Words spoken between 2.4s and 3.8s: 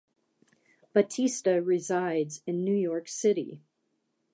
in New York City.